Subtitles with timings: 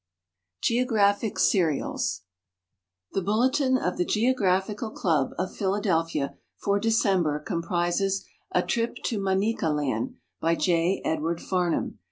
[0.63, 2.21] GEOGRAPHIC SHRIALS
[3.11, 9.71] The Bulletin of the Geographical Club of Philadelphia for December com prises "A Trijo toManika
[9.71, 11.03] Land," by J.
[11.05, 11.99] Edward Farnum.